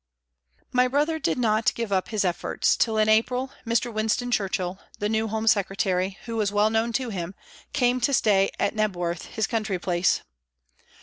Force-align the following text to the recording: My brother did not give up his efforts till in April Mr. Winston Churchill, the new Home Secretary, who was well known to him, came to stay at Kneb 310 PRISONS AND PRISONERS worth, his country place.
My 0.71 0.87
brother 0.87 1.19
did 1.19 1.37
not 1.37 1.75
give 1.75 1.91
up 1.91 2.09
his 2.09 2.25
efforts 2.25 2.75
till 2.75 2.97
in 2.97 3.07
April 3.07 3.51
Mr. 3.67 3.93
Winston 3.93 4.31
Churchill, 4.31 4.79
the 4.97 5.07
new 5.07 5.27
Home 5.27 5.45
Secretary, 5.45 6.17
who 6.25 6.37
was 6.37 6.51
well 6.51 6.71
known 6.71 6.91
to 6.93 7.09
him, 7.11 7.35
came 7.71 8.01
to 8.01 8.11
stay 8.11 8.49
at 8.59 8.73
Kneb 8.73 8.93
310 8.93 8.93
PRISONS 8.93 8.93
AND 8.93 8.93
PRISONERS 8.93 8.97
worth, 8.97 9.25
his 9.35 9.45
country 9.45 9.77
place. 9.77 10.21